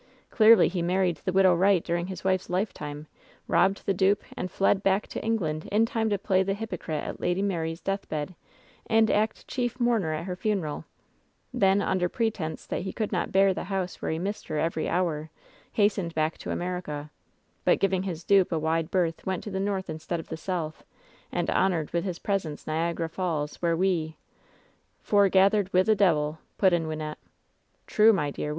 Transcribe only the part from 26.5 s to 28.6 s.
put in Wynnette. "True, my dear